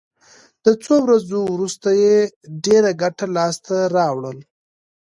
[0.63, 2.17] د څو ورځو وروسته یې
[2.65, 4.31] ډېره ګټه لاس ته راوړه.